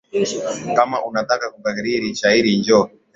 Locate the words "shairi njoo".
2.15-2.89